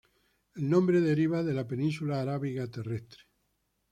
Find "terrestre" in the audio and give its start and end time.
2.65-3.21